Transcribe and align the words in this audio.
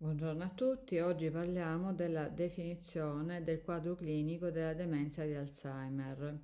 Buongiorno 0.00 0.44
a 0.44 0.48
tutti, 0.50 1.00
oggi 1.00 1.28
parliamo 1.28 1.92
della 1.92 2.28
definizione 2.28 3.42
del 3.42 3.62
quadro 3.62 3.96
clinico 3.96 4.48
della 4.48 4.72
demenza 4.72 5.24
di 5.24 5.34
Alzheimer. 5.34 6.38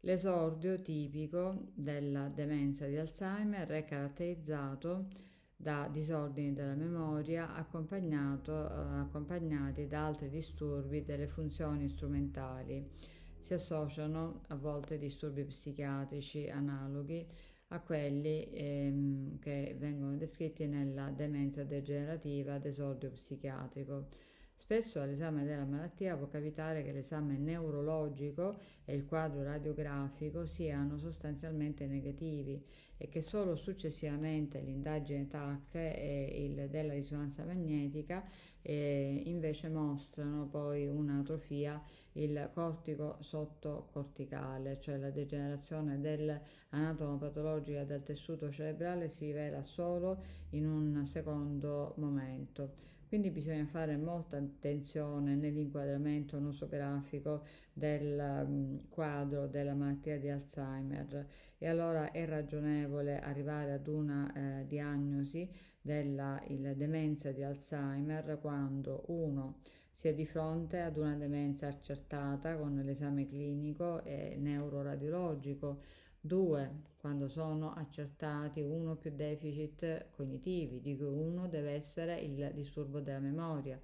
L'esordio 0.00 0.82
tipico 0.82 1.68
della 1.74 2.26
demenza 2.26 2.86
di 2.86 2.96
Alzheimer 2.96 3.68
è 3.68 3.84
caratterizzato 3.84 5.06
da 5.54 5.88
disordini 5.92 6.54
della 6.54 6.74
memoria 6.74 7.56
eh, 7.56 7.60
accompagnati 7.60 9.86
da 9.86 10.04
altri 10.04 10.28
disturbi 10.28 11.04
delle 11.04 11.28
funzioni 11.28 11.88
strumentali. 11.88 12.84
Si 13.38 13.54
associano 13.54 14.40
a 14.48 14.56
volte 14.56 14.98
disturbi 14.98 15.44
psichiatrici 15.44 16.50
analoghi 16.50 17.24
a 17.68 17.80
quelli 17.80 18.48
ehm, 18.50 19.35
descritti 20.26 20.66
nella 20.66 21.10
demenza 21.10 21.62
degenerativa 21.62 22.54
ad 22.54 22.66
esordio 22.66 23.10
psichiatrico. 23.10 24.08
Spesso 24.58 25.00
all'esame 25.00 25.44
della 25.44 25.64
malattia 25.64 26.16
può 26.16 26.26
capitare 26.26 26.82
che 26.82 26.90
l'esame 26.90 27.36
neurologico 27.36 28.56
e 28.84 28.94
il 28.96 29.04
quadro 29.04 29.44
radiografico 29.44 30.44
siano 30.46 30.98
sostanzialmente 30.98 31.86
negativi 31.86 32.60
e 32.96 33.08
che 33.08 33.20
solo 33.20 33.54
successivamente 33.54 34.60
l'indagine 34.60 35.28
TAC 35.28 35.74
e 35.74 36.48
il 36.50 36.68
della 36.68 36.94
risonanza 36.94 37.44
magnetica 37.44 38.24
eh, 38.62 39.22
invece 39.26 39.68
mostrano 39.68 40.46
poi 40.46 40.88
un'atrofia, 40.88 41.80
il 42.12 42.50
cortico 42.52 43.18
sottocorticale, 43.20 44.80
cioè 44.80 44.96
la 44.96 45.10
degenerazione 45.10 46.00
dell'anatomopatologica 46.00 47.84
del 47.84 48.02
tessuto 48.02 48.50
cerebrale 48.50 49.08
si 49.08 49.26
rivela 49.26 49.62
solo 49.62 50.24
in 50.50 50.66
un 50.66 51.06
secondo 51.06 51.92
momento. 51.98 52.95
Quindi 53.08 53.30
bisogna 53.30 53.66
fare 53.66 53.96
molta 53.96 54.36
attenzione 54.36 55.36
nell'inquadramento 55.36 56.40
nosografico 56.40 57.44
del 57.72 58.44
um, 58.46 58.88
quadro 58.88 59.46
della 59.46 59.74
malattia 59.74 60.18
di 60.18 60.28
Alzheimer. 60.28 61.26
E 61.56 61.68
allora 61.68 62.10
è 62.10 62.26
ragionevole 62.26 63.20
arrivare 63.20 63.72
ad 63.72 63.86
una 63.86 64.32
eh, 64.32 64.66
diagnosi 64.66 65.48
della 65.80 66.42
demenza 66.74 67.30
di 67.30 67.44
Alzheimer 67.44 68.38
quando 68.40 69.04
uno 69.06 69.60
si 69.92 70.08
è 70.08 70.14
di 70.14 70.26
fronte 70.26 70.80
ad 70.80 70.98
una 70.98 71.14
demenza 71.14 71.68
accertata 71.68 72.56
con 72.56 72.74
l'esame 72.84 73.24
clinico 73.24 74.02
e 74.04 74.36
neuroradiologico 74.36 75.80
2. 76.26 76.82
Quando 76.96 77.28
sono 77.28 77.72
accertati 77.72 78.60
uno 78.60 78.96
più 78.96 79.14
deficit 79.14 80.10
cognitivi, 80.10 80.80
di 80.80 80.96
cui 80.96 81.06
uno 81.06 81.48
deve 81.48 81.72
essere 81.72 82.20
il 82.20 82.50
disturbo 82.52 83.00
della 83.00 83.20
memoria. 83.20 83.80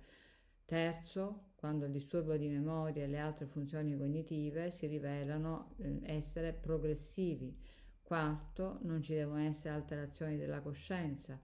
Terzo, 0.64 1.50
quando 1.54 1.84
il 1.86 1.92
disturbo 1.92 2.36
di 2.36 2.48
memoria 2.48 3.04
e 3.04 3.06
le 3.06 3.18
altre 3.18 3.46
funzioni 3.46 3.96
cognitive 3.96 4.70
si 4.70 4.86
rivelano 4.86 5.74
eh, 5.78 6.00
essere 6.02 6.52
progressivi. 6.52 7.56
Quarto, 8.02 8.78
non 8.82 9.00
ci 9.00 9.14
devono 9.14 9.40
essere 9.40 9.74
alterazioni 9.74 10.36
della 10.36 10.60
coscienza. 10.60 11.40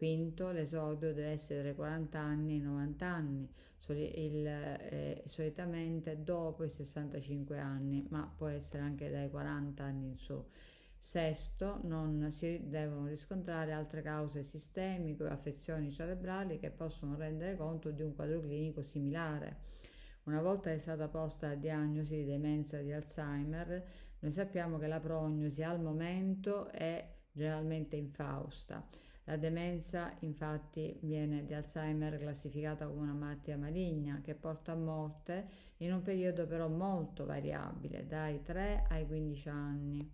Quinto, 0.00 0.50
l'esodio 0.50 1.12
deve 1.12 1.28
essere 1.28 1.62
dai 1.62 1.74
40 1.74 2.18
anni 2.18 2.54
ai 2.54 2.60
90 2.60 3.06
anni, 3.06 3.46
soli, 3.76 4.24
il, 4.24 4.46
eh, 4.46 5.22
solitamente 5.26 6.22
dopo 6.22 6.64
i 6.64 6.70
65 6.70 7.58
anni, 7.58 8.06
ma 8.08 8.26
può 8.34 8.46
essere 8.46 8.82
anche 8.82 9.10
dai 9.10 9.28
40 9.28 9.84
anni 9.84 10.06
in 10.06 10.16
su. 10.16 10.42
Sesto, 10.98 11.80
non 11.82 12.30
si 12.32 12.62
devono 12.64 13.08
riscontrare 13.08 13.72
altre 13.72 14.00
cause 14.00 14.42
sistemiche 14.42 15.24
o 15.24 15.28
affezioni 15.28 15.90
cerebrali 15.90 16.58
che 16.58 16.70
possono 16.70 17.14
rendere 17.14 17.54
conto 17.58 17.90
di 17.90 18.00
un 18.00 18.14
quadro 18.14 18.40
clinico 18.40 18.80
similare. 18.80 19.58
Una 20.22 20.40
volta 20.40 20.70
è 20.70 20.78
stata 20.78 21.08
posta 21.08 21.48
la 21.48 21.56
diagnosi 21.56 22.16
di 22.16 22.24
demenza 22.24 22.78
di 22.78 22.90
Alzheimer, 22.90 23.84
noi 24.20 24.32
sappiamo 24.32 24.78
che 24.78 24.86
la 24.86 24.98
prognosi 24.98 25.62
al 25.62 25.78
momento 25.78 26.70
è 26.70 27.06
generalmente 27.32 27.96
infausta 27.96 28.82
la 29.24 29.36
demenza 29.36 30.16
infatti 30.20 30.96
viene 31.02 31.44
di 31.44 31.54
Alzheimer 31.54 32.18
classificata 32.18 32.86
come 32.86 33.02
una 33.02 33.12
malattia 33.12 33.56
maligna 33.56 34.20
che 34.22 34.34
porta 34.34 34.72
a 34.72 34.76
morte 34.76 35.46
in 35.78 35.92
un 35.92 36.02
periodo 36.02 36.46
però 36.46 36.68
molto 36.68 37.26
variabile, 37.26 38.06
dai 38.06 38.42
3 38.42 38.86
ai 38.88 39.06
15 39.06 39.48
anni. 39.48 40.12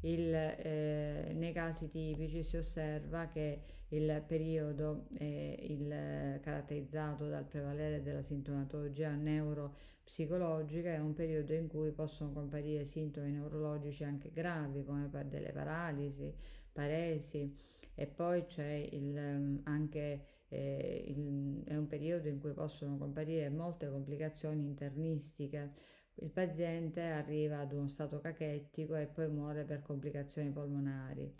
Il, 0.00 0.34
eh, 0.34 1.32
nei 1.34 1.52
casi 1.52 1.88
tipici 1.88 2.42
si 2.42 2.58
osserva 2.58 3.28
che 3.28 3.62
il 3.88 4.22
periodo 4.26 5.06
è 5.14 5.56
il, 5.60 6.40
caratterizzato 6.42 7.28
dal 7.28 7.44
prevalere 7.44 8.02
della 8.02 8.22
sintomatologia 8.22 9.14
neuropsicologica 9.14 10.92
è 10.92 10.98
un 10.98 11.14
periodo 11.14 11.54
in 11.54 11.68
cui 11.68 11.90
possono 11.92 12.32
comparire 12.32 12.84
sintomi 12.84 13.30
neurologici 13.30 14.04
anche 14.04 14.30
gravi 14.30 14.84
come 14.84 15.08
delle 15.26 15.52
paralisi, 15.52 16.34
paresi 16.74 17.56
e 17.94 18.06
poi 18.06 18.44
c'è 18.44 18.88
il, 18.92 19.60
anche 19.64 20.26
eh, 20.48 21.04
il, 21.06 21.62
è 21.64 21.76
un 21.76 21.86
periodo 21.86 22.28
in 22.28 22.40
cui 22.40 22.52
possono 22.52 22.98
comparire 22.98 23.48
molte 23.48 23.88
complicazioni 23.88 24.64
internistiche. 24.64 25.72
Il 26.16 26.30
paziente 26.30 27.02
arriva 27.02 27.60
ad 27.60 27.72
uno 27.72 27.88
stato 27.88 28.20
cachettico 28.20 28.94
e 28.96 29.06
poi 29.06 29.28
muore 29.28 29.64
per 29.64 29.82
complicazioni 29.82 30.50
polmonari. 30.50 31.32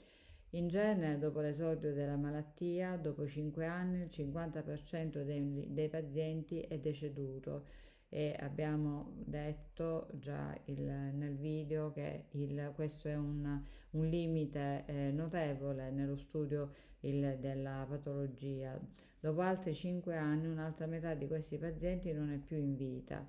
In 0.51 0.69
genere, 0.69 1.19
dopo 1.19 1.41
l'esordio 1.41 1.93
della 1.93 2.17
malattia, 2.17 2.97
dopo 2.97 3.27
5 3.27 3.67
anni, 3.67 4.03
il 4.03 4.09
50% 4.11 5.23
dei, 5.25 5.67
dei 5.69 5.89
pazienti 5.89 6.61
è 6.61 6.79
deceduto 6.79 7.67
e 8.17 8.33
abbiamo 8.39 9.11
detto 9.25 10.07
già 10.13 10.57
il, 10.67 10.81
nel 10.81 11.35
video 11.35 11.91
che 11.91 12.27
il, 12.31 12.71
questo 12.77 13.09
è 13.09 13.17
un, 13.17 13.61
un 13.91 14.07
limite 14.07 14.85
eh, 14.87 15.11
notevole 15.11 15.91
nello 15.91 16.15
studio 16.15 16.71
il, 17.01 17.39
della 17.41 17.85
patologia. 17.89 18.79
Dopo 19.19 19.41
altri 19.41 19.75
5 19.75 20.17
anni 20.17 20.47
un'altra 20.47 20.87
metà 20.87 21.15
di 21.15 21.27
questi 21.27 21.59
pazienti 21.59 22.13
non 22.13 22.31
è 22.31 22.39
più 22.39 22.57
in 22.57 22.77
vita. 22.77 23.27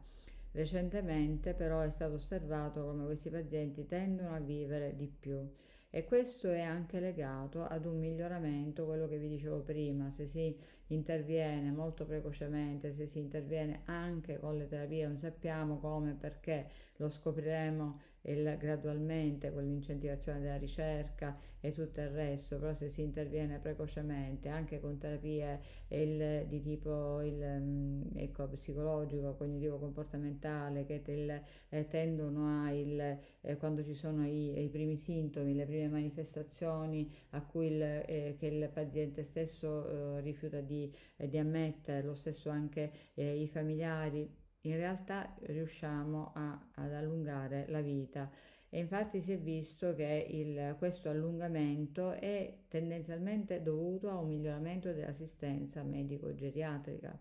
Recentemente 0.51 1.55
però 1.55 1.81
è 1.81 1.89
stato 1.89 2.13
osservato 2.13 2.85
come 2.85 3.05
questi 3.05 3.31
pazienti 3.31 3.87
tendono 3.87 4.35
a 4.35 4.39
vivere 4.39 4.95
di 4.95 5.07
più 5.07 5.49
e 5.89 6.03
questo 6.03 6.49
è 6.49 6.61
anche 6.61 6.99
legato 6.99 7.63
ad 7.63 7.85
un 7.85 7.99
miglioramento, 7.99 8.85
quello 8.85 9.07
che 9.07 9.17
vi 9.17 9.29
dicevo 9.29 9.61
prima, 9.61 10.09
se 10.09 10.27
si 10.27 10.57
interviene 10.87 11.71
molto 11.71 12.05
precocemente, 12.05 12.93
se 12.93 13.07
si 13.07 13.19
interviene 13.19 13.81
anche 13.85 14.37
con 14.37 14.57
le 14.57 14.67
terapie, 14.67 15.07
non 15.07 15.17
sappiamo 15.17 15.79
come, 15.79 16.13
perché 16.13 16.69
lo 16.97 17.09
scopriremo 17.09 17.99
il, 18.27 18.57
gradualmente 18.59 19.51
con 19.51 19.63
l'incentivazione 19.63 20.39
della 20.39 20.57
ricerca 20.57 21.37
e 21.59 21.71
tutto 21.71 22.01
il 22.01 22.09
resto, 22.09 22.57
però 22.57 22.73
se 22.73 22.89
si 22.89 23.01
interviene 23.01 23.59
precocemente 23.59 24.49
anche 24.49 24.79
con 24.79 24.97
terapie 24.97 25.59
il, 25.89 26.45
di 26.47 26.61
tipo 26.61 27.21
il, 27.21 27.43
mm, 27.43 28.01
ecco, 28.15 28.47
psicologico, 28.47 29.35
cognitivo 29.35 29.79
comportamentale 29.79 30.85
che 30.85 31.01
tel, 31.01 31.41
eh, 31.69 31.87
tendono 31.87 32.63
a 32.63 32.71
eh, 32.71 33.57
quando 33.57 33.83
ci 33.83 33.95
sono 33.95 34.25
i, 34.25 34.63
i, 34.63 34.69
primi 34.69 34.95
sintomi, 34.95 35.55
le 35.55 35.65
prime 35.65 35.84
manifestazioni 35.87 37.11
a 37.31 37.41
cui 37.41 37.67
il, 37.67 37.81
eh, 37.81 38.35
che 38.37 38.47
il 38.47 38.69
paziente 38.73 39.23
stesso 39.23 40.17
eh, 40.17 40.21
rifiuta 40.21 40.61
di, 40.61 40.93
eh, 41.17 41.29
di, 41.29 41.37
ammettere, 41.37 42.03
lo 42.03 42.13
stesso 42.13 42.49
anche 42.49 42.91
eh, 43.13 43.41
i 43.41 43.47
familiari. 43.47 44.29
In 44.61 44.75
realtà 44.77 45.35
riusciamo 45.41 46.31
a, 46.33 46.69
ad 46.75 46.93
allungare 46.93 47.65
la 47.69 47.81
vita. 47.81 48.29
E 48.69 48.79
infatti 48.79 49.21
si 49.21 49.31
è 49.31 49.37
visto 49.37 49.93
che 49.93 50.27
il, 50.29 50.75
questo 50.77 51.09
allungamento 51.09 52.11
è 52.11 52.57
tendenzialmente 52.67 53.61
dovuto 53.61 54.09
a 54.09 54.17
un 54.17 54.27
miglioramento 54.27 54.91
dell'assistenza 54.91 55.83
medico-geriatrica 55.83 57.17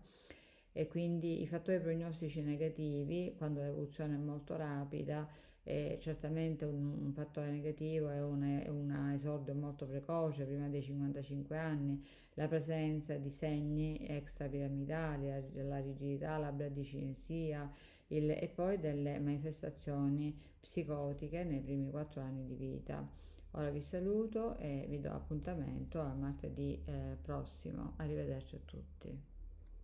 e 0.77 0.87
quindi 0.87 1.41
i 1.41 1.47
fattori 1.47 1.79
prognostici 1.79 2.41
negativi 2.41 3.33
quando 3.37 3.61
l'evoluzione 3.61 4.15
è 4.15 4.17
molto 4.17 4.57
rapida 4.57 5.25
e 5.63 5.97
certamente 6.01 6.65
un, 6.65 6.97
un, 7.01 7.13
fattore 7.13 7.49
negativo 7.49 8.09
è 8.09 8.21
un 8.21 9.11
esordio 9.13 9.55
molto 9.55 9.85
precoce, 9.85 10.43
prima 10.43 10.67
dei 10.67 10.81
55 10.81 11.57
anni, 11.57 12.05
la 12.33 12.49
presenza 12.49 13.15
di 13.15 13.29
segni 13.29 14.05
extrapiramidali, 14.05 15.27
la, 15.27 15.63
la 15.63 15.79
rigidità, 15.79 16.37
la 16.37 16.51
bradicinesia 16.51 17.71
il, 18.07 18.31
e 18.31 18.51
poi 18.53 18.77
delle 18.77 19.17
manifestazioni 19.19 20.37
psicotiche 20.59 21.45
nei 21.45 21.61
primi 21.61 21.89
4 21.89 22.19
anni 22.19 22.45
di 22.45 22.55
vita. 22.55 23.09
Ora 23.51 23.69
vi 23.69 23.81
saluto 23.81 24.57
e 24.57 24.85
vi 24.89 24.99
do 24.99 25.13
appuntamento 25.13 26.01
a 26.01 26.13
martedì 26.13 26.83
eh, 26.83 27.17
prossimo. 27.21 27.93
Arrivederci 27.95 28.55
a 28.55 28.59
tutti. 28.65 29.34